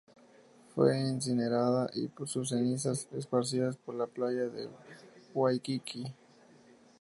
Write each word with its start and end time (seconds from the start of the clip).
Fue 0.73 0.99
incinerada 0.99 1.87
y 1.93 2.09
sus 2.25 2.49
cenizas 2.49 3.07
esparcidas 3.11 3.77
por 3.77 3.93
la 3.93 4.07
playa 4.07 4.49
de 4.49 4.67
Waikiki. 5.35 6.05